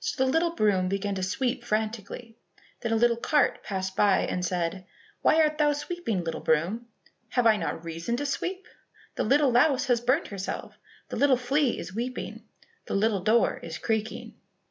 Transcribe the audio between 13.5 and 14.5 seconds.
is creaking."